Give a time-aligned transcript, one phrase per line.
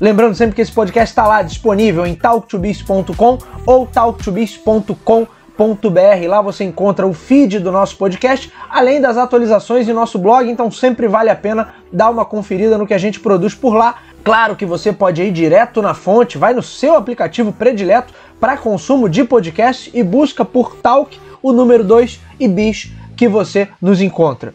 [0.00, 6.28] Lembrando sempre que esse podcast está lá disponível em talktobiz.com ou talktobiz.com.br.
[6.28, 10.70] Lá você encontra o feed do nosso podcast, além das atualizações em nosso blog, então
[10.70, 13.96] sempre vale a pena dar uma conferida no que a gente produz por lá.
[14.22, 19.08] Claro que você pode ir direto na fonte, vai no seu aplicativo predileto para consumo
[19.08, 24.52] de podcast e busca por Talk, o número 2 e Bis que você nos encontra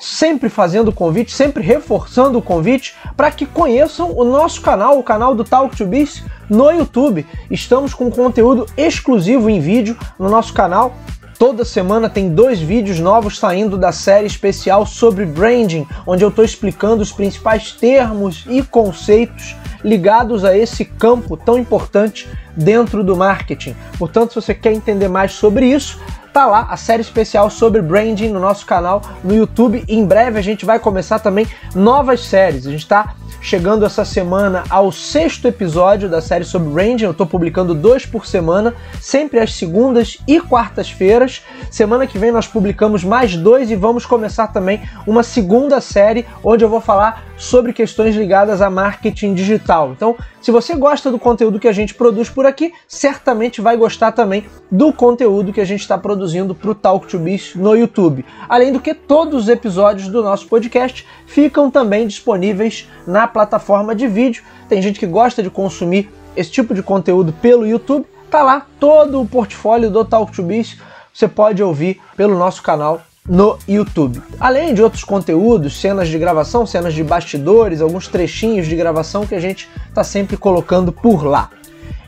[0.00, 5.02] sempre fazendo o convite, sempre reforçando o convite para que conheçam o nosso canal, o
[5.02, 7.26] canal do Talk to Biz no YouTube.
[7.50, 10.94] Estamos com conteúdo exclusivo em vídeo no nosso canal.
[11.38, 16.44] Toda semana tem dois vídeos novos saindo da série especial sobre branding, onde eu estou
[16.44, 23.74] explicando os principais termos e conceitos ligados a esse campo tão importante dentro do marketing.
[23.98, 25.98] Portanto, se você quer entender mais sobre isso,
[26.32, 29.84] tá lá a série especial sobre branding no nosso canal no YouTube.
[29.88, 32.66] Em breve a gente vai começar também novas séries.
[32.66, 37.04] A gente está chegando essa semana ao sexto episódio da série sobre branding.
[37.04, 41.42] Eu estou publicando dois por semana, sempre às segundas e quartas-feiras.
[41.70, 46.64] Semana que vem nós publicamos mais dois e vamos começar também uma segunda série onde
[46.64, 49.92] eu vou falar sobre questões ligadas a marketing digital.
[49.92, 54.12] Então, se você gosta do conteúdo que a gente produz por aqui, certamente vai gostar
[54.12, 58.24] também do conteúdo que a gente está produzindo para o Talk to Biz no YouTube.
[58.48, 64.06] Além do que, todos os episódios do nosso podcast ficam também disponíveis na plataforma de
[64.06, 64.42] vídeo.
[64.68, 68.06] Tem gente que gosta de consumir esse tipo de conteúdo pelo YouTube.
[68.30, 70.76] Tá lá todo o portfólio do Talk to Biz.
[71.12, 74.22] Você pode ouvir pelo nosso canal no YouTube.
[74.38, 79.34] Além de outros conteúdos, cenas de gravação, cenas de bastidores, alguns trechinhos de gravação que
[79.34, 81.50] a gente está sempre colocando por lá.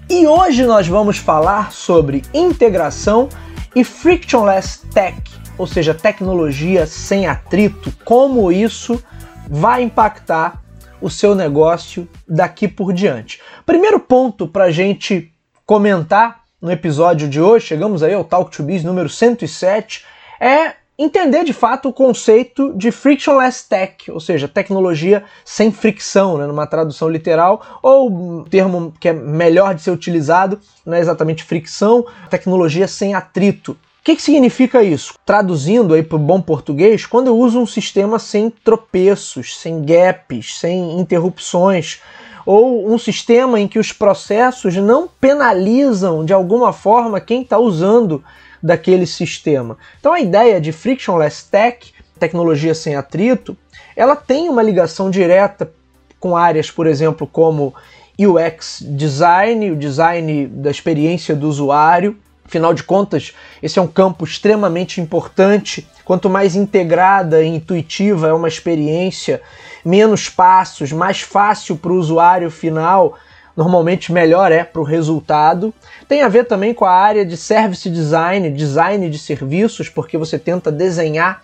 [0.08, 3.28] E hoje nós vamos falar sobre integração
[3.74, 5.16] e frictionless tech,
[5.56, 9.02] ou seja, tecnologia sem atrito, como isso
[9.48, 10.61] vai impactar
[11.02, 13.40] o seu negócio daqui por diante.
[13.66, 15.30] Primeiro ponto para a gente
[15.66, 20.04] comentar no episódio de hoje, chegamos aí ao Talk to Biz número 107,
[20.40, 26.46] é entender de fato o conceito de frictionless tech, ou seja, tecnologia sem fricção, né,
[26.46, 31.42] numa tradução literal, ou um termo que é melhor de ser utilizado, não é exatamente
[31.42, 33.76] fricção, tecnologia sem atrito.
[34.02, 35.14] O que, que significa isso?
[35.24, 40.58] Traduzindo aí para o bom português, quando eu uso um sistema sem tropeços, sem gaps,
[40.58, 42.00] sem interrupções,
[42.44, 48.24] ou um sistema em que os processos não penalizam de alguma forma quem está usando
[48.60, 49.78] daquele sistema.
[50.00, 53.56] Então a ideia de frictionless tech, tecnologia sem atrito,
[53.94, 55.72] ela tem uma ligação direta
[56.18, 57.72] com áreas, por exemplo, como
[58.18, 62.18] UX design, o design da experiência do usuário.
[62.52, 63.32] Afinal de contas,
[63.62, 65.88] esse é um campo extremamente importante.
[66.04, 69.40] Quanto mais integrada e intuitiva é uma experiência,
[69.82, 73.16] menos passos, mais fácil para o usuário final
[73.56, 75.72] normalmente melhor é para o resultado.
[76.06, 80.38] Tem a ver também com a área de service design, design de serviços, porque você
[80.38, 81.42] tenta desenhar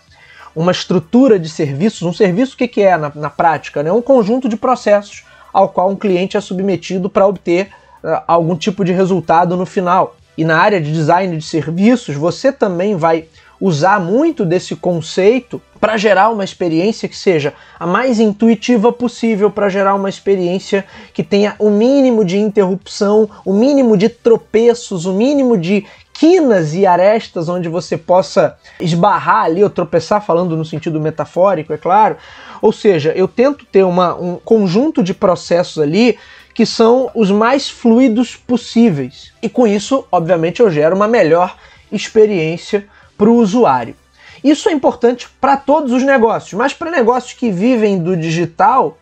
[0.54, 2.02] uma estrutura de serviços.
[2.02, 3.80] Um serviço o que, que é na, na prática?
[3.80, 3.92] É né?
[3.92, 5.24] um conjunto de processos
[5.54, 7.68] ao qual um cliente é submetido para obter
[8.04, 10.14] uh, algum tipo de resultado no final.
[10.38, 13.24] E na área de design de serviços, você também vai
[13.60, 19.68] usar muito desse conceito para gerar uma experiência que seja a mais intuitiva possível, para
[19.68, 25.58] gerar uma experiência que tenha o mínimo de interrupção, o mínimo de tropeços, o mínimo
[25.58, 31.72] de quinas e arestas onde você possa esbarrar ali ou tropeçar, falando no sentido metafórico,
[31.72, 32.16] é claro.
[32.62, 36.16] Ou seja, eu tento ter uma, um conjunto de processos ali
[36.58, 39.32] que são os mais fluidos possíveis.
[39.40, 41.56] E com isso, obviamente, eu gero uma melhor
[41.92, 42.84] experiência
[43.16, 43.94] para o usuário.
[44.42, 48.98] Isso é importante para todos os negócios, mas para negócios que vivem do digital,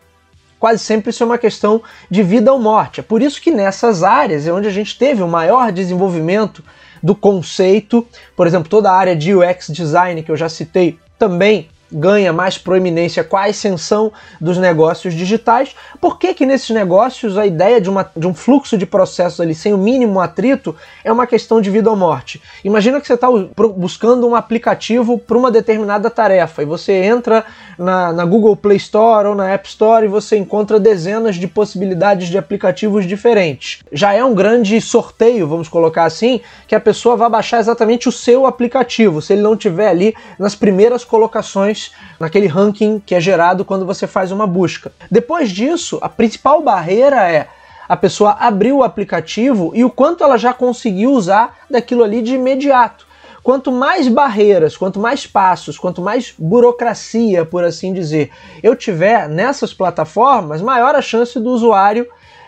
[0.59, 1.81] quase sempre isso é uma questão
[2.11, 2.99] de vida ou morte.
[2.99, 6.63] É por isso que nessas áreas é onde a gente teve o maior desenvolvimento
[7.01, 8.05] do conceito,
[8.35, 12.57] por exemplo, toda a área de UX design que eu já citei também ganha mais
[12.57, 15.75] proeminência com a ascensão dos negócios digitais.
[15.99, 19.55] Por que que nesses negócios a ideia de, uma, de um fluxo de processos ali
[19.55, 22.41] sem o mínimo atrito é uma questão de vida ou morte?
[22.63, 27.45] Imagina que você está buscando um aplicativo para uma determinada tarefa e você entra
[27.77, 32.27] na, na Google Play Store ou na App Store e você encontra dezenas de possibilidades
[32.27, 33.79] de aplicativos diferentes.
[33.91, 38.11] Já é um grande sorteio, vamos colocar assim, que a pessoa vai baixar exatamente o
[38.11, 41.76] seu aplicativo, se ele não tiver ali nas primeiras colocações
[42.19, 44.91] naquele ranking que é gerado quando você faz uma busca.
[45.09, 47.47] Depois disso, a principal barreira é
[47.87, 52.35] a pessoa abrir o aplicativo e o quanto ela já conseguiu usar daquilo ali de
[52.35, 53.07] imediato.
[53.41, 58.29] Quanto mais barreiras, quanto mais passos, quanto mais burocracia, por assim dizer,
[58.61, 62.05] eu tiver nessas plataformas, maior a chance do usuário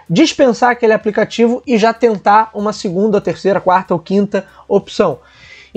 [0.10, 5.20] dispensar aquele aplicativo e já tentar uma segunda, terceira, quarta ou quinta opção.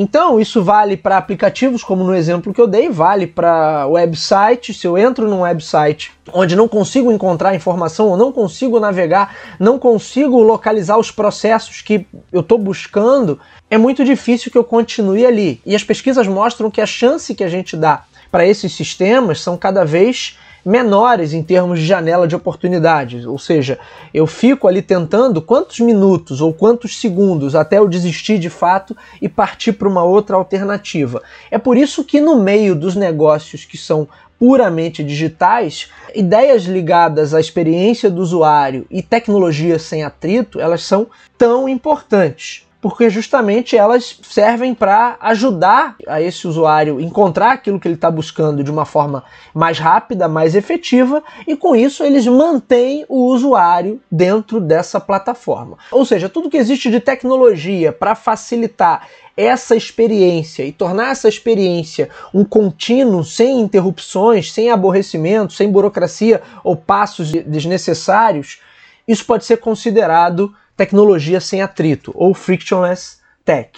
[0.03, 4.75] Então, isso vale para aplicativos, como no exemplo que eu dei, vale para website.
[4.75, 9.79] Se eu entro num website onde não consigo encontrar informação ou não consigo navegar, não
[9.79, 13.39] consigo localizar os processos que eu estou buscando,
[13.71, 15.61] é muito difícil que eu continue ali.
[15.65, 19.57] E as pesquisas mostram que a chance que a gente dá para esses sistemas são
[19.57, 23.25] cada vez menores em termos de janela de oportunidades.
[23.25, 23.79] Ou seja,
[24.13, 29.29] eu fico ali tentando quantos minutos ou quantos segundos até eu desistir de fato e
[29.29, 31.23] partir para uma outra alternativa.
[31.51, 37.39] É por isso que no meio dos negócios que são puramente digitais, ideias ligadas à
[37.39, 41.07] experiência do usuário e tecnologia sem atrito, elas são
[41.39, 47.95] tão importantes porque justamente elas servem para ajudar a esse usuário encontrar aquilo que ele
[47.95, 49.23] está buscando de uma forma
[49.55, 55.79] mais rápida, mais efetiva, e com isso eles mantêm o usuário dentro dessa plataforma.
[55.93, 59.07] Ou seja, tudo que existe de tecnologia para facilitar
[59.37, 66.75] essa experiência e tornar essa experiência um contínuo, sem interrupções, sem aborrecimento, sem burocracia ou
[66.75, 68.61] passos desnecessários,
[69.07, 73.71] isso pode ser considerado tecnologia sem atrito, ou frictionless tech.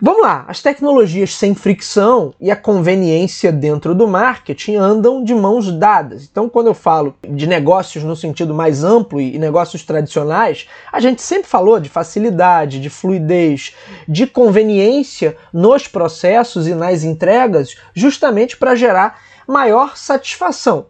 [0.00, 5.72] Vamos lá, as tecnologias sem fricção e a conveniência dentro do marketing andam de mãos
[5.72, 6.22] dadas.
[6.30, 11.20] Então, quando eu falo de negócios no sentido mais amplo e negócios tradicionais, a gente
[11.20, 13.74] sempre falou de facilidade, de fluidez,
[14.06, 20.86] de conveniência nos processos e nas entregas, justamente para gerar maior satisfação.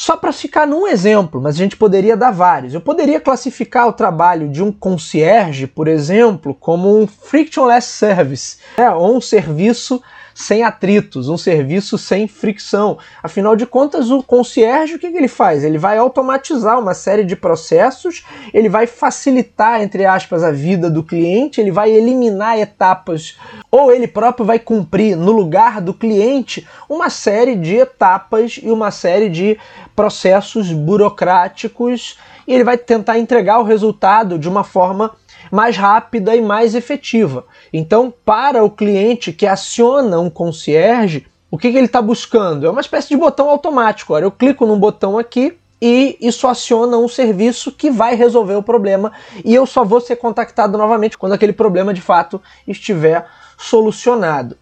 [0.00, 2.72] Só para ficar num exemplo, mas a gente poderia dar vários.
[2.72, 8.88] Eu poderia classificar o trabalho de um concierge, por exemplo, como um frictionless service, né?
[8.92, 10.00] ou um serviço
[10.38, 12.96] sem atritos, um serviço sem fricção.
[13.20, 15.64] Afinal de contas, o concierge, o que, que ele faz?
[15.64, 18.24] Ele vai automatizar uma série de processos,
[18.54, 23.36] ele vai facilitar, entre aspas, a vida do cliente, ele vai eliminar etapas,
[23.68, 28.92] ou ele próprio vai cumprir no lugar do cliente uma série de etapas e uma
[28.92, 29.58] série de
[29.96, 35.14] processos burocráticos e ele vai tentar entregar o resultado de uma forma
[35.50, 37.44] mais rápida e mais efetiva.
[37.72, 42.66] Então, para o cliente que aciona um concierge, o que, que ele está buscando?
[42.66, 44.12] É uma espécie de botão automático.
[44.12, 48.62] Olha, eu clico num botão aqui e isso aciona um serviço que vai resolver o
[48.62, 49.12] problema
[49.44, 53.26] e eu só vou ser contactado novamente quando aquele problema de fato estiver
[53.56, 54.56] solucionado.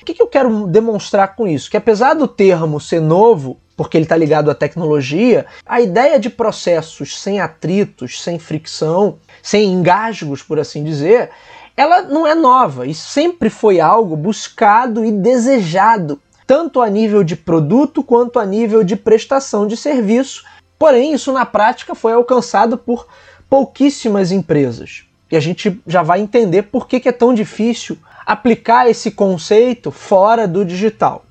[0.00, 1.70] O que, que eu quero demonstrar com isso?
[1.70, 6.28] Que apesar do termo ser novo, porque ele está ligado à tecnologia, a ideia de
[6.28, 11.30] processos sem atritos, sem fricção, sem engasgos, por assim dizer,
[11.76, 17.34] ela não é nova e sempre foi algo buscado e desejado, tanto a nível de
[17.34, 20.44] produto quanto a nível de prestação de serviço.
[20.78, 23.06] Porém, isso na prática foi alcançado por
[23.48, 25.04] pouquíssimas empresas.
[25.30, 27.96] E a gente já vai entender por que, é tão difícil
[28.26, 31.24] aplicar esse conceito fora do digital.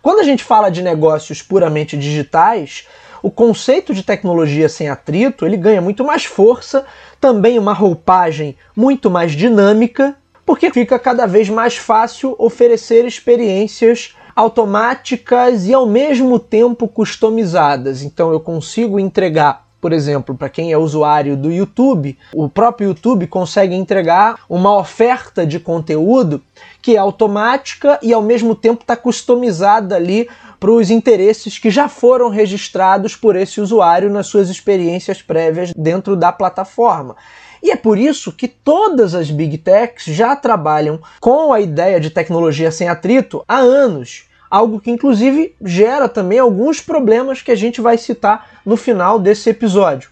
[0.00, 2.86] Quando a gente fala de negócios puramente digitais,
[3.22, 6.84] o conceito de tecnologia sem atrito ele ganha muito mais força,
[7.20, 15.66] também uma roupagem muito mais dinâmica, porque fica cada vez mais fácil oferecer experiências automáticas
[15.66, 18.02] e ao mesmo tempo customizadas.
[18.02, 23.26] Então eu consigo entregar por exemplo, para quem é usuário do YouTube, o próprio YouTube
[23.26, 26.40] consegue entregar uma oferta de conteúdo
[26.80, 30.28] que é automática e ao mesmo tempo está customizada ali
[30.60, 36.14] para os interesses que já foram registrados por esse usuário nas suas experiências prévias dentro
[36.14, 37.16] da plataforma.
[37.60, 42.10] E é por isso que todas as big techs já trabalham com a ideia de
[42.10, 47.80] tecnologia sem atrito há anos algo que inclusive gera também alguns problemas que a gente
[47.80, 50.10] vai citar no final desse episódio.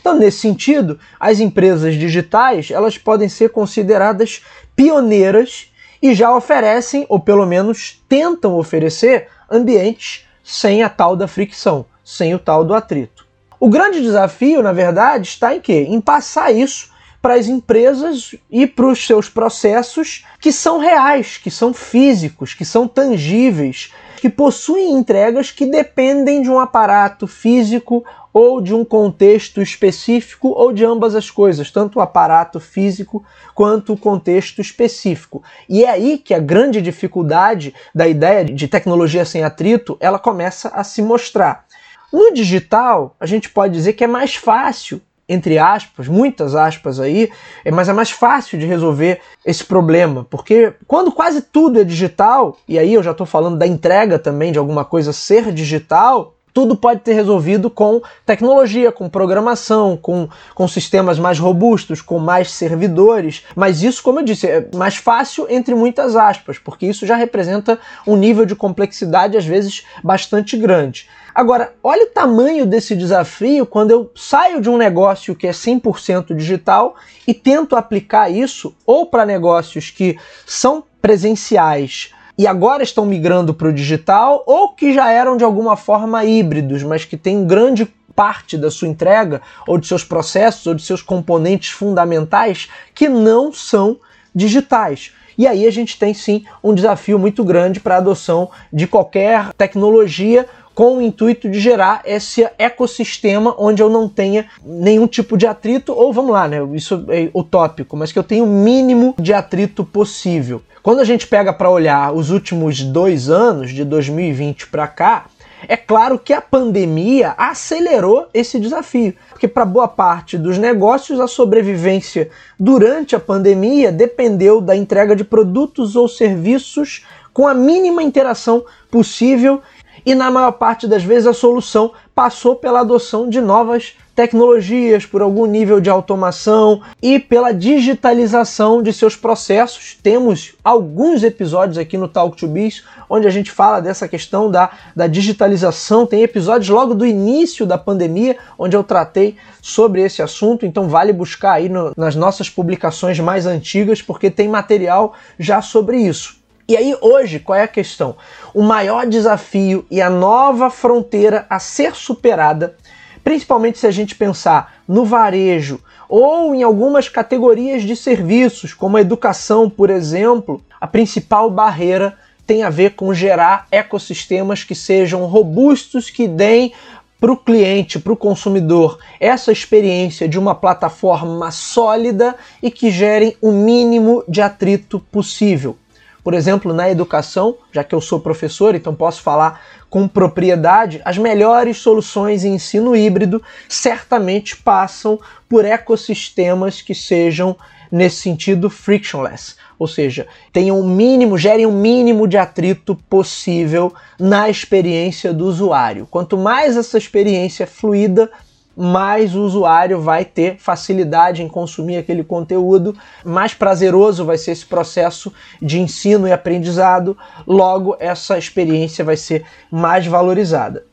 [0.00, 4.40] Então, nesse sentido, as empresas digitais elas podem ser consideradas
[4.76, 11.84] pioneiras e já oferecem, ou pelo menos tentam oferecer, ambientes sem a tal da fricção,
[12.04, 13.26] sem o tal do atrito.
[13.58, 15.86] O grande desafio, na verdade, está em quê?
[15.88, 16.91] Em passar isso
[17.22, 22.64] para as empresas e para os seus processos que são reais, que são físicos, que
[22.64, 29.62] são tangíveis, que possuem entregas que dependem de um aparato físico ou de um contexto
[29.62, 33.24] específico ou de ambas as coisas, tanto o aparato físico
[33.54, 35.42] quanto o contexto específico.
[35.68, 40.68] E é aí que a grande dificuldade da ideia de tecnologia sem atrito, ela começa
[40.68, 41.66] a se mostrar.
[42.12, 47.30] No digital, a gente pode dizer que é mais fácil entre aspas, muitas aspas aí,
[47.64, 52.56] é, mas é mais fácil de resolver esse problema, porque quando quase tudo é digital,
[52.68, 56.76] e aí eu já estou falando da entrega também de alguma coisa ser digital, tudo
[56.76, 63.42] pode ter resolvido com tecnologia, com programação, com, com sistemas mais robustos, com mais servidores.
[63.56, 67.78] Mas isso, como eu disse, é mais fácil entre muitas aspas, porque isso já representa
[68.06, 71.08] um nível de complexidade, às vezes, bastante grande.
[71.34, 76.34] Agora, olha o tamanho desse desafio quando eu saio de um negócio que é 100%
[76.36, 76.94] digital
[77.26, 83.68] e tento aplicar isso ou para negócios que são presenciais e agora estão migrando para
[83.68, 88.58] o digital ou que já eram de alguma forma híbridos, mas que têm grande parte
[88.58, 93.98] da sua entrega ou de seus processos ou de seus componentes fundamentais que não são
[94.34, 95.12] digitais.
[95.36, 99.52] E aí a gente tem sim um desafio muito grande para a adoção de qualquer
[99.54, 105.46] tecnologia com o intuito de gerar esse ecossistema onde eu não tenha nenhum tipo de
[105.46, 106.58] atrito, ou vamos lá, né?
[106.74, 110.62] Isso é utópico, mas que eu tenha o mínimo de atrito possível.
[110.82, 115.26] Quando a gente pega para olhar os últimos dois anos, de 2020 para cá,
[115.68, 121.28] é claro que a pandemia acelerou esse desafio, porque para boa parte dos negócios a
[121.28, 128.64] sobrevivência durante a pandemia dependeu da entrega de produtos ou serviços com a mínima interação
[128.90, 129.62] possível
[130.04, 135.22] e na maior parte das vezes a solução passou pela adoção de novas tecnologias, por
[135.22, 139.96] algum nível de automação e pela digitalização de seus processos.
[140.02, 144.70] Temos alguns episódios aqui no Talk to Biz onde a gente fala dessa questão da,
[144.94, 146.06] da digitalização.
[146.06, 151.12] Tem episódios logo do início da pandemia onde eu tratei sobre esse assunto, então vale
[151.12, 156.41] buscar aí no, nas nossas publicações mais antigas porque tem material já sobre isso.
[156.72, 158.16] E aí, hoje, qual é a questão?
[158.54, 162.76] O maior desafio e a nova fronteira a ser superada,
[163.22, 169.02] principalmente se a gente pensar no varejo ou em algumas categorias de serviços, como a
[169.02, 176.08] educação, por exemplo, a principal barreira tem a ver com gerar ecossistemas que sejam robustos,
[176.08, 176.72] que deem
[177.20, 183.36] para o cliente, para o consumidor, essa experiência de uma plataforma sólida e que gerem
[183.42, 185.76] o mínimo de atrito possível.
[186.22, 189.60] Por exemplo, na educação, já que eu sou professor, então posso falar
[189.90, 197.56] com propriedade, as melhores soluções em ensino híbrido certamente passam por ecossistemas que sejam,
[197.90, 199.56] nesse sentido, frictionless.
[199.78, 206.06] Ou seja, tenham o mínimo, gerem o mínimo de atrito possível na experiência do usuário.
[206.08, 208.30] Quanto mais essa experiência é fluida,
[208.76, 214.66] mais o usuário vai ter facilidade em consumir aquele conteúdo, mais prazeroso vai ser esse
[214.66, 220.84] processo de ensino e aprendizado, logo essa experiência vai ser mais valorizada.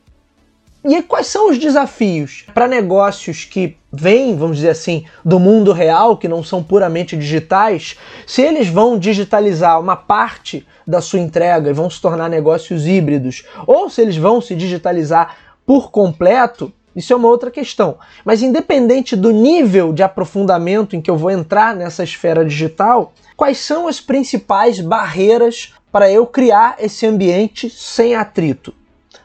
[0.82, 6.16] E quais são os desafios para negócios que vêm, vamos dizer assim, do mundo real,
[6.16, 7.98] que não são puramente digitais?
[8.26, 13.44] Se eles vão digitalizar uma parte da sua entrega e vão se tornar negócios híbridos,
[13.66, 17.98] ou se eles vão se digitalizar por completo, isso é uma outra questão.
[18.24, 23.58] Mas independente do nível de aprofundamento em que eu vou entrar nessa esfera digital, quais
[23.58, 28.74] são as principais barreiras para eu criar esse ambiente sem atrito?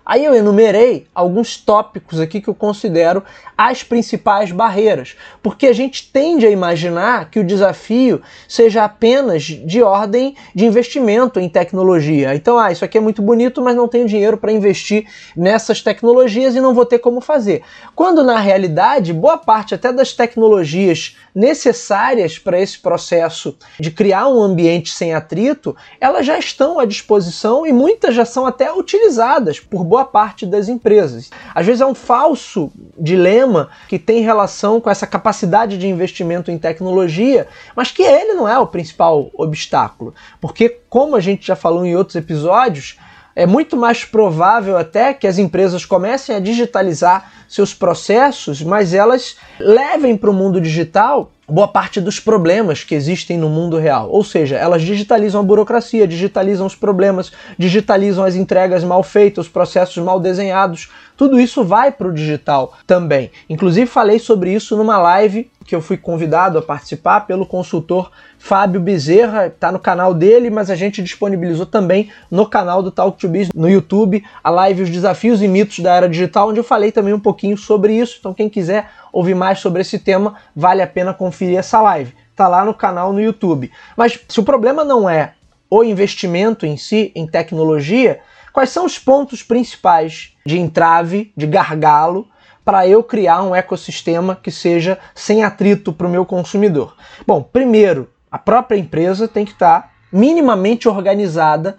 [0.06, 3.24] Aí eu enumerei alguns tópicos aqui que eu considero
[3.58, 9.82] as principais barreiras, porque a gente tende a imaginar que o desafio seja apenas de
[9.82, 12.36] ordem de investimento em tecnologia.
[12.36, 16.56] Então, ah, isso aqui é muito bonito, mas não tenho dinheiro para investir nessas tecnologias
[16.56, 17.64] e não vou ter como fazer.
[17.96, 24.42] Quando na realidade, boa parte até das tecnologias necessárias para esse processo de criar um
[24.42, 29.84] ambiente sem atrito, elas já estão à disposição e muitas já são até utilizadas por
[29.96, 31.32] boa parte das empresas.
[31.54, 36.58] Às vezes é um falso dilema que tem relação com essa capacidade de investimento em
[36.58, 40.14] tecnologia, mas que ele não é o principal obstáculo.
[40.42, 42.98] Porque, como a gente já falou em outros episódios,
[43.34, 49.38] é muito mais provável até que as empresas comecem a digitalizar seus processos, mas elas
[49.58, 54.10] levem para o mundo digital boa parte dos problemas que existem no mundo real.
[54.10, 59.52] Ou seja, elas digitalizam a burocracia, digitalizam os problemas, digitalizam as entregas mal feitas, os
[59.52, 60.90] processos mal desenhados.
[61.18, 63.32] Tudo isso vai para o digital também.
[63.50, 68.80] Inclusive, falei sobre isso numa live que eu fui convidado a participar pelo consultor Fábio
[68.80, 73.28] Bezerra, está no canal dele, mas a gente disponibilizou também no canal do Talk to
[73.28, 76.92] Biz no YouTube a live Os Desafios e Mitos da Era Digital, onde eu falei
[76.92, 78.18] também um pouquinho sobre isso.
[78.20, 82.14] Então, quem quiser ouvir mais sobre esse tema, vale a pena conferir essa live.
[82.36, 83.72] Tá lá no canal no YouTube.
[83.98, 85.34] Mas se o problema não é
[85.70, 88.20] o investimento em si, em tecnologia,
[88.56, 92.26] quais são os pontos principais de entrave, de gargalo,
[92.64, 96.96] para eu criar um ecossistema que seja sem atrito para o meu consumidor?
[97.28, 101.78] Bom, primeiro, a própria empresa tem que estar tá minimamente organizada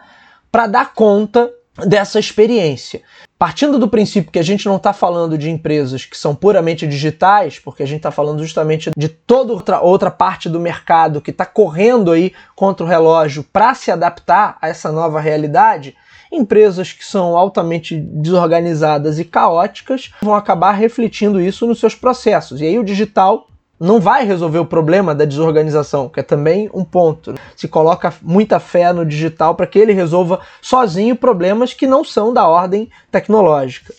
[0.52, 1.50] para dar conta
[1.86, 3.00] dessa experiência.
[3.38, 7.58] Partindo do princípio que a gente não está falando de empresas que são puramente digitais,
[7.58, 11.46] porque a gente está falando justamente de toda outra, outra parte do mercado que está
[11.46, 15.96] correndo aí contra o relógio para se adaptar a essa nova realidade,
[16.30, 22.60] empresas que são altamente desorganizadas e caóticas vão acabar refletindo isso nos seus processos.
[22.60, 26.84] E aí o digital não vai resolver o problema da desorganização, que é também um
[26.84, 27.34] ponto.
[27.54, 32.32] Se coloca muita fé no digital para que ele resolva sozinho problemas que não são
[32.32, 33.92] da ordem tecnológica.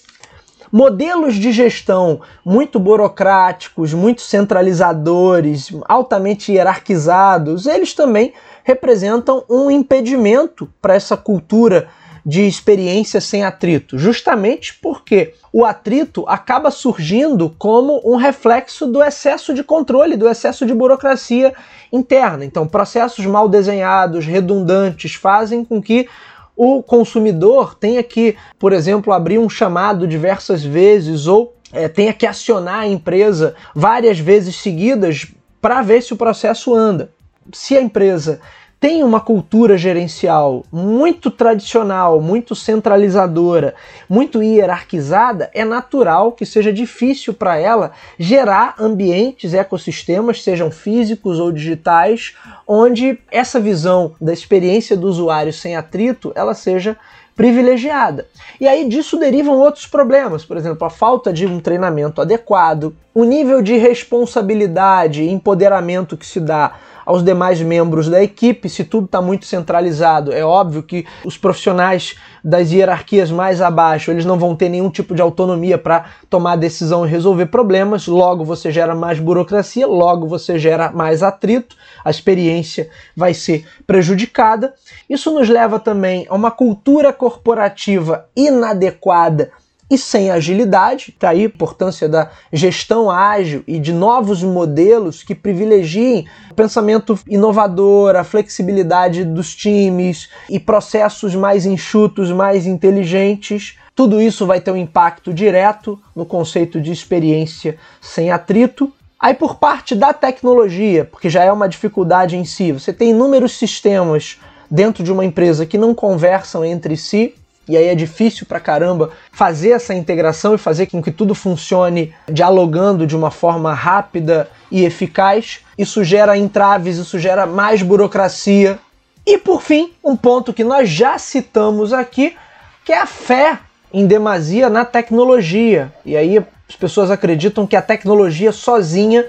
[0.72, 8.34] Modelos de gestão muito burocráticos, muito centralizadores, altamente hierarquizados, eles também
[8.66, 11.88] representam um impedimento para essa cultura
[12.28, 19.54] de experiência sem atrito, justamente porque o atrito acaba surgindo como um reflexo do excesso
[19.54, 21.54] de controle, do excesso de burocracia
[21.90, 22.44] interna.
[22.44, 26.10] Então, processos mal desenhados, redundantes, fazem com que
[26.54, 32.28] o consumidor tenha que, por exemplo, abrir um chamado diversas vezes ou é, tenha que
[32.28, 35.28] acionar a empresa várias vezes seguidas
[35.62, 37.10] para ver se o processo anda.
[37.54, 38.42] Se a empresa
[38.80, 43.74] tem uma cultura gerencial muito tradicional, muito centralizadora,
[44.08, 51.52] muito hierarquizada, é natural que seja difícil para ela gerar ambientes, ecossistemas, sejam físicos ou
[51.52, 52.36] digitais,
[52.68, 56.96] onde essa visão da experiência do usuário sem atrito, ela seja
[57.36, 58.28] privilegiada.
[58.60, 63.24] E aí disso derivam outros problemas, por exemplo, a falta de um treinamento adequado, o
[63.24, 66.74] nível de responsabilidade e empoderamento que se dá
[67.08, 68.68] aos demais membros da equipe.
[68.68, 74.26] Se tudo está muito centralizado, é óbvio que os profissionais das hierarquias mais abaixo eles
[74.26, 78.08] não vão ter nenhum tipo de autonomia para tomar decisão e resolver problemas.
[78.08, 84.74] Logo você gera mais burocracia, logo você gera mais atrito, a experiência vai ser prejudicada.
[85.10, 89.50] Isso nos leva também a uma cultura corporativa inadequada
[89.90, 91.10] e sem agilidade.
[91.10, 97.18] Está aí a importância da gestão ágil e de novos modelos que privilegiem o pensamento
[97.28, 103.78] inovador, a flexibilidade dos times e processos mais enxutos, mais inteligentes.
[103.96, 108.92] Tudo isso vai ter um impacto direto no conceito de experiência sem atrito.
[109.20, 113.58] Aí, por parte da tecnologia, porque já é uma dificuldade em si, você tem inúmeros
[113.58, 114.38] sistemas
[114.70, 117.34] dentro de uma empresa que não conversam entre si,
[117.68, 122.14] e aí é difícil pra caramba fazer essa integração e fazer com que tudo funcione
[122.32, 125.60] dialogando de uma forma rápida e eficaz.
[125.78, 128.80] Isso gera entraves, isso gera mais burocracia.
[129.26, 132.38] E por fim, um ponto que nós já citamos aqui,
[132.86, 133.60] que é a fé
[133.94, 135.92] em demasia na tecnologia.
[136.06, 139.26] E aí as pessoas acreditam que a tecnologia sozinha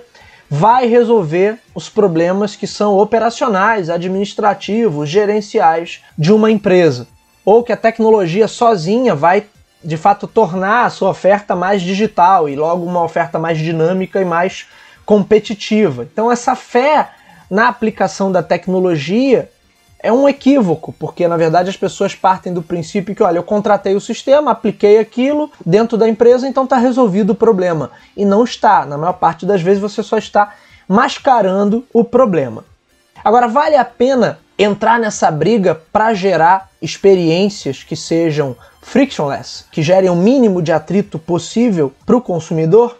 [0.48, 7.08] vai resolver os problemas que são operacionais, administrativos, gerenciais de uma empresa
[7.48, 9.46] ou que a tecnologia sozinha vai
[9.82, 14.24] de fato tornar a sua oferta mais digital e logo uma oferta mais dinâmica e
[14.24, 14.66] mais
[15.06, 16.06] competitiva.
[16.12, 17.08] Então essa fé
[17.50, 19.50] na aplicação da tecnologia
[19.98, 23.94] é um equívoco, porque na verdade as pessoas partem do princípio que, olha, eu contratei
[23.94, 27.92] o sistema, apliquei aquilo dentro da empresa, então está resolvido o problema.
[28.14, 28.84] E não está.
[28.84, 30.52] Na maior parte das vezes você só está
[30.86, 32.62] mascarando o problema.
[33.24, 40.10] Agora, vale a pena entrar nessa briga para gerar experiências que sejam frictionless, que gerem
[40.10, 42.96] o mínimo de atrito possível para o consumidor?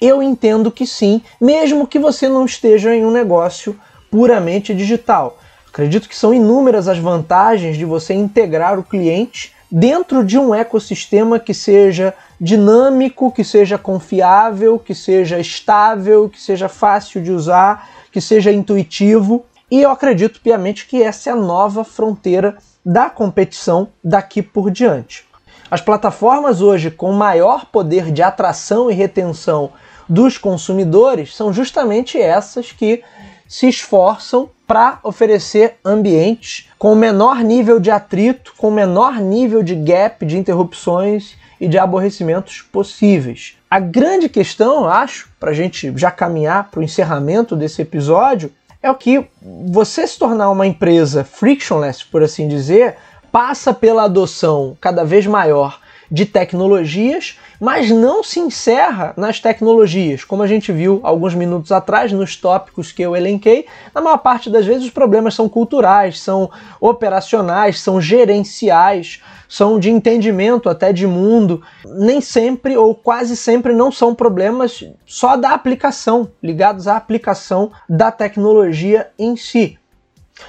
[0.00, 3.78] Eu entendo que sim, mesmo que você não esteja em um negócio
[4.10, 5.38] puramente digital.
[5.68, 11.38] Acredito que são inúmeras as vantagens de você integrar o cliente dentro de um ecossistema
[11.38, 18.20] que seja dinâmico, que seja confiável, que seja estável, que seja fácil de usar, que
[18.20, 24.42] seja intuitivo e eu acredito piamente que essa é a nova fronteira da competição daqui
[24.42, 25.24] por diante.
[25.70, 29.70] As plataformas hoje com maior poder de atração e retenção
[30.08, 33.04] dos consumidores são justamente essas que
[33.46, 40.24] se esforçam para oferecer ambientes com menor nível de atrito, com menor nível de gap,
[40.24, 43.56] de interrupções e de aborrecimentos possíveis.
[43.68, 48.90] A grande questão, acho, para a gente já caminhar para o encerramento desse episódio, é
[48.90, 52.96] o que você se tornar uma empresa frictionless, por assim dizer,
[53.30, 55.78] passa pela adoção cada vez maior
[56.10, 62.10] de tecnologias, mas não se encerra nas tecnologias, como a gente viu alguns minutos atrás
[62.10, 63.66] nos tópicos que eu elenquei.
[63.94, 69.90] Na maior parte das vezes os problemas são culturais, são operacionais, são gerenciais, são de
[69.90, 71.62] entendimento até de mundo.
[71.84, 78.10] Nem sempre ou quase sempre não são problemas só da aplicação, ligados à aplicação da
[78.10, 79.79] tecnologia em si.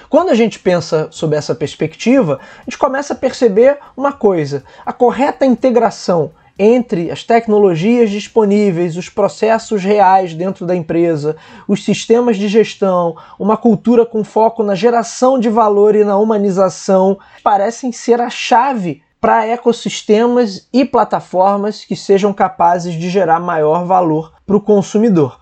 [0.10, 4.94] Quando a gente pensa sob essa perspectiva, a gente começa a perceber uma coisa: a
[4.94, 11.36] correta integração entre as tecnologias disponíveis, os processos reais dentro da empresa,
[11.68, 17.18] os sistemas de gestão, uma cultura com foco na geração de valor e na humanização,
[17.44, 24.34] parecem ser a chave para ecossistemas e plataformas que sejam capazes de gerar maior valor
[24.46, 25.40] para o consumidor.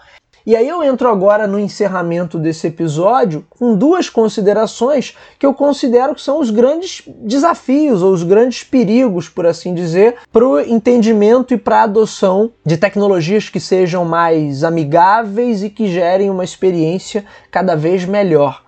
[0.49, 6.15] E aí eu entro agora no encerramento desse episódio com duas considerações que eu considero
[6.15, 11.53] que são os grandes desafios ou os grandes perigos, por assim dizer, para o entendimento
[11.53, 17.23] e para a adoção de tecnologias que sejam mais amigáveis e que gerem uma experiência
[17.51, 18.63] cada vez melhor.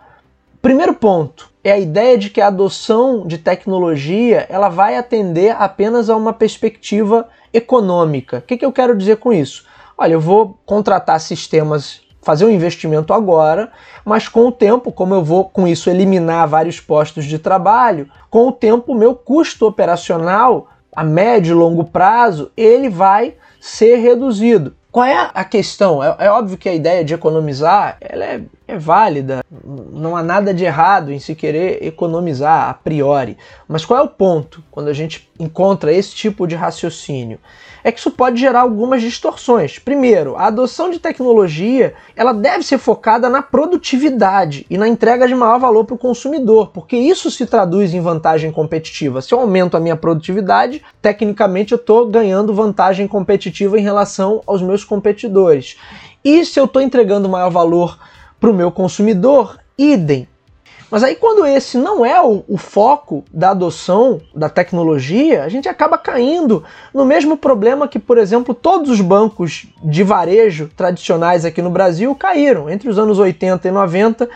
[0.62, 6.12] Primeiro ponto é a ideia de que a adoção de tecnologia ela vai atender apenas
[6.12, 8.38] a uma perspectiva econômica.
[8.38, 9.71] O que, que eu quero dizer com isso?
[10.02, 13.72] Olha, eu vou contratar sistemas, fazer um investimento agora,
[14.04, 18.48] mas com o tempo, como eu vou com isso eliminar vários postos de trabalho, com
[18.48, 24.76] o tempo meu custo operacional a médio e longo prazo, ele vai ser reduzido.
[24.92, 26.04] Qual é a questão?
[26.04, 28.42] É, é, óbvio que a ideia de economizar ela é,
[28.74, 29.44] é, válida,
[29.92, 33.38] não há nada de errado em se querer economizar a priori.
[33.68, 37.40] Mas qual é o ponto quando a gente encontra esse tipo de raciocínio?
[37.84, 39.80] é que isso pode gerar algumas distorções.
[39.80, 45.36] Primeiro, a adoção de tecnologia ela deve ser focada na produtividade e na entrega de
[45.36, 49.22] maior valor para o consumidor, porque isso se traduz em vantagem competitiva.
[49.22, 54.62] Se eu aumento a minha produtividade, tecnicamente eu estou ganhando vantagem competitiva em relação aos
[54.62, 55.78] meus competidores.
[56.24, 57.98] E se eu estou entregando maior valor
[58.42, 60.28] para o meu consumidor, idem.
[60.90, 65.70] Mas aí, quando esse não é o, o, foco da adoção da tecnologia, a gente
[65.70, 71.62] acaba caindo no mesmo problema que, por exemplo, todos os bancos de varejo tradicionais aqui
[71.62, 74.30] no Brasil caíram entre os anos 80 e 90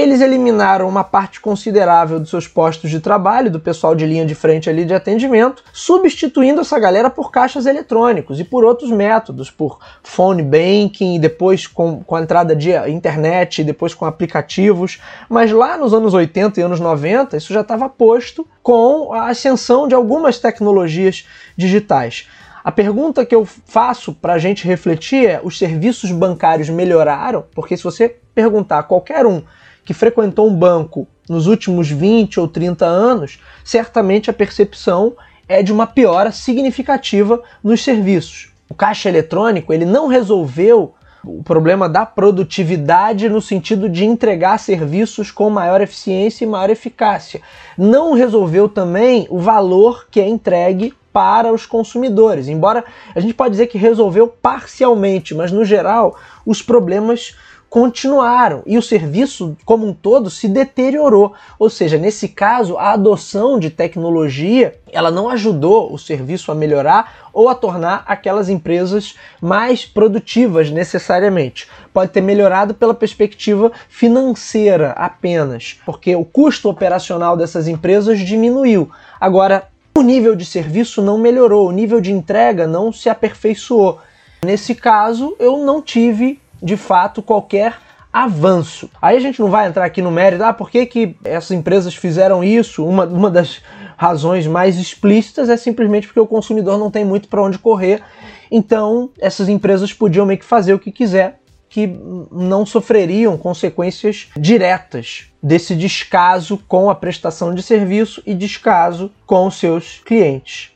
[0.00, 4.34] eles eliminaram uma parte considerável dos seus postos de trabalho, do pessoal de linha de
[4.34, 9.78] frente ali de atendimento, substituindo essa galera por caixas eletrônicos e por outros métodos, por
[10.02, 15.00] phone banking, depois com, com a entrada de internet, depois com aplicativos.
[15.28, 19.86] Mas lá nos anos 80 e anos 90, isso já estava posto com a ascensão
[19.86, 22.26] de algumas tecnologias digitais.
[22.62, 27.44] A pergunta que eu faço para a gente refletir é: os serviços bancários melhoraram?
[27.54, 29.42] Porque se você perguntar a qualquer um
[29.84, 35.14] que frequentou um banco nos últimos 20 ou 30 anos, certamente a percepção
[35.48, 38.50] é de uma piora significativa nos serviços.
[38.68, 45.30] O caixa eletrônico ele não resolveu o problema da produtividade no sentido de entregar serviços
[45.30, 47.42] com maior eficiência e maior eficácia.
[47.76, 52.48] Não resolveu também o valor que é entregue para os consumidores.
[52.48, 56.16] Embora a gente pode dizer que resolveu parcialmente, mas no geral
[56.46, 57.36] os problemas
[57.70, 61.32] continuaram e o serviço como um todo se deteriorou.
[61.56, 67.30] Ou seja, nesse caso, a adoção de tecnologia ela não ajudou o serviço a melhorar
[67.32, 71.68] ou a tornar aquelas empresas mais produtivas necessariamente.
[71.94, 78.90] Pode ter melhorado pela perspectiva financeira apenas, porque o custo operacional dessas empresas diminuiu.
[79.20, 84.00] Agora, o nível de serviço não melhorou, o nível de entrega não se aperfeiçoou.
[84.44, 87.76] Nesse caso, eu não tive de fato qualquer
[88.12, 88.90] avanço.
[89.00, 91.94] Aí a gente não vai entrar aqui no mérito, ah, por que, que essas empresas
[91.94, 92.84] fizeram isso?
[92.84, 93.62] Uma, uma das
[93.96, 98.02] razões mais explícitas é simplesmente porque o consumidor não tem muito para onde correr.
[98.50, 101.86] Então, essas empresas podiam meio que fazer o que quiser, que
[102.32, 109.54] não sofreriam consequências diretas desse descaso com a prestação de serviço e descaso com os
[109.54, 110.72] seus clientes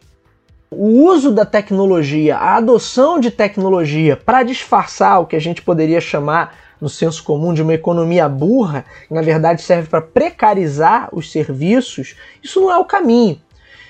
[0.77, 6.01] o uso da tecnologia, a adoção de tecnologia para disfarçar o que a gente poderia
[6.01, 11.31] chamar no senso comum de uma economia burra, que na verdade serve para precarizar os
[11.31, 13.41] serviços, isso não é o caminho.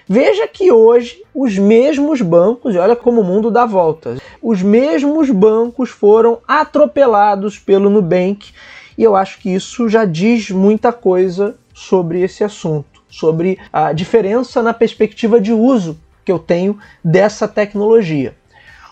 [0.07, 5.31] Veja que hoje os mesmos bancos, e olha como o mundo dá voltas, os mesmos
[5.31, 8.53] bancos foram atropelados pelo Nubank,
[8.97, 14.63] e eu acho que isso já diz muita coisa sobre esse assunto, sobre a diferença
[14.63, 18.35] na perspectiva de uso que eu tenho dessa tecnologia.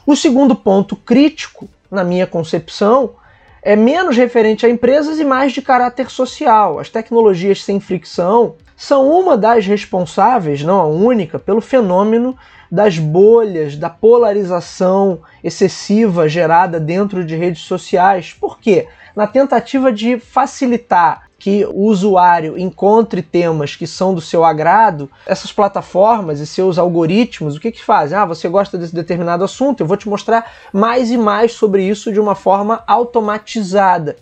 [0.06, 3.14] O segundo ponto crítico, na minha concepção,
[3.62, 6.80] é menos referente a empresas e mais de caráter social.
[6.80, 12.36] As tecnologias sem fricção são uma das responsáveis, não a única, pelo fenômeno
[12.70, 18.32] das bolhas, da polarização excessiva gerada dentro de redes sociais.
[18.32, 18.88] Por quê?
[19.14, 25.52] Na tentativa de facilitar que o usuário encontre temas que são do seu agrado, essas
[25.52, 28.16] plataformas e seus algoritmos, o que que fazem?
[28.16, 32.12] Ah, você gosta desse determinado assunto, eu vou te mostrar mais e mais sobre isso
[32.12, 34.16] de uma forma automatizada.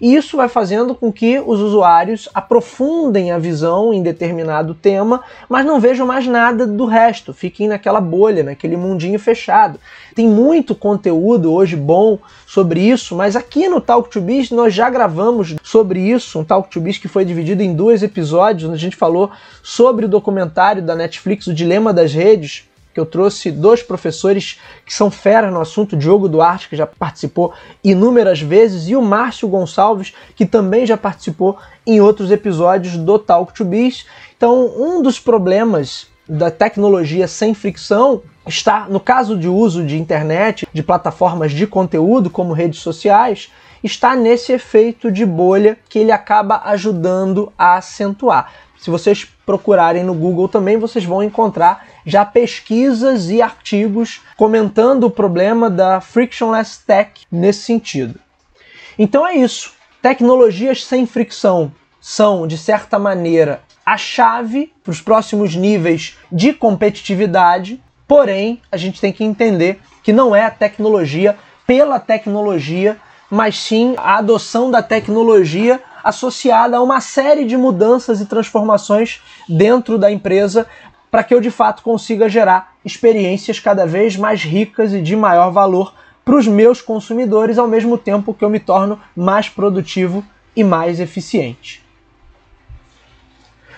[0.00, 5.64] E isso vai fazendo com que os usuários aprofundem a visão em determinado tema, mas
[5.64, 9.78] não vejam mais nada do resto, fiquem naquela bolha, naquele mundinho fechado.
[10.14, 14.88] Tem muito conteúdo hoje bom sobre isso, mas aqui no Talk to Biz nós já
[14.88, 18.80] gravamos sobre isso, um Talk to Biz que foi dividido em dois episódios, onde a
[18.80, 19.30] gente falou
[19.62, 22.64] sobre o documentário da Netflix, O Dilema das Redes,
[22.96, 27.52] que eu trouxe dois professores que são feras no assunto, Diogo Duarte, que já participou
[27.84, 33.52] inúmeras vezes, e o Márcio Gonçalves, que também já participou em outros episódios do Talk
[33.52, 34.06] to Biz.
[34.34, 40.66] Então, um dos problemas da tecnologia sem fricção está, no caso de uso de internet,
[40.72, 43.52] de plataformas de conteúdo como redes sociais,
[43.84, 48.50] está nesse efeito de bolha que ele acaba ajudando a acentuar.
[48.78, 55.10] Se vocês procurarem no Google também, vocês vão encontrar já pesquisas e artigos comentando o
[55.10, 58.18] problema da frictionless tech nesse sentido.
[58.96, 59.72] Então é isso.
[60.00, 67.82] Tecnologias sem fricção são, de certa maneira, a chave para os próximos níveis de competitividade,
[68.06, 72.96] porém, a gente tem que entender que não é a tecnologia pela tecnologia,
[73.28, 79.98] mas sim a adoção da tecnologia associada a uma série de mudanças e transformações dentro
[79.98, 80.68] da empresa
[81.10, 85.50] para que eu de fato consiga gerar experiências cada vez mais ricas e de maior
[85.50, 90.24] valor para os meus consumidores, ao mesmo tempo que eu me torno mais produtivo
[90.56, 91.84] e mais eficiente.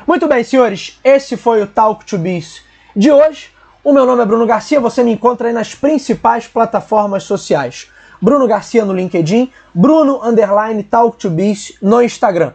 [0.06, 2.62] Muito bem, senhores, esse foi o Talk to Biz
[2.96, 3.50] de hoje.
[3.84, 7.90] O meu nome é Bruno Garcia, você me encontra aí nas principais plataformas sociais.
[8.20, 12.52] Bruno Garcia no LinkedIn, Bruno Underline Talk to Biz no Instagram.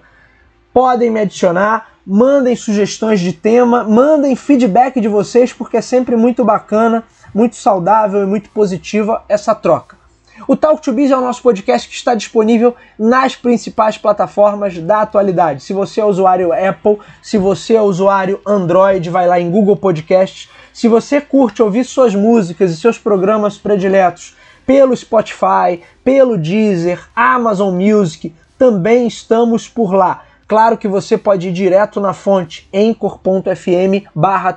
[0.73, 6.43] Podem me adicionar, mandem sugestões de tema, mandem feedback de vocês, porque é sempre muito
[6.43, 10.03] bacana, muito saudável e muito positiva essa troca.
[10.47, 15.01] O Talk to Biz é o nosso podcast que está disponível nas principais plataformas da
[15.01, 15.63] atualidade.
[15.63, 20.49] Se você é usuário Apple, se você é usuário Android, vai lá em Google Podcasts.
[20.73, 24.35] Se você curte ouvir suas músicas e seus programas prediletos
[24.65, 30.23] pelo Spotify, pelo Deezer, Amazon Music, também estamos por lá.
[30.53, 34.55] Claro que você pode ir direto na fonte anchor.fm barra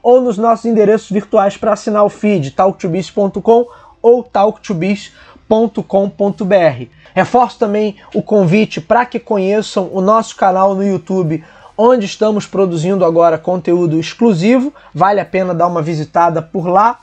[0.00, 3.66] ou nos nossos endereços virtuais para assinar o feed talktobiz.com
[4.00, 6.86] ou talktobiz.com.br.
[7.12, 11.42] Reforço também o convite para que conheçam o nosso canal no YouTube,
[11.76, 14.72] onde estamos produzindo agora conteúdo exclusivo.
[14.94, 17.00] Vale a pena dar uma visitada por lá.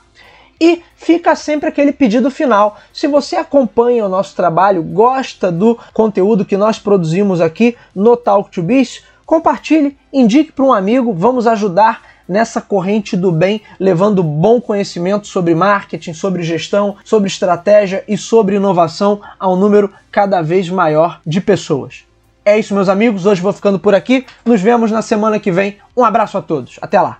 [0.60, 2.78] E fica sempre aquele pedido final.
[2.92, 8.50] Se você acompanha o nosso trabalho, gosta do conteúdo que nós produzimos aqui no Talk
[8.50, 14.60] to Biz, compartilhe, indique para um amigo, vamos ajudar nessa corrente do bem, levando bom
[14.60, 20.68] conhecimento sobre marketing, sobre gestão, sobre estratégia e sobre inovação a um número cada vez
[20.68, 22.04] maior de pessoas.
[22.44, 23.26] É isso, meus amigos.
[23.26, 24.24] Hoje vou ficando por aqui.
[24.44, 25.78] Nos vemos na semana que vem.
[25.96, 26.78] Um abraço a todos.
[26.80, 27.18] Até lá.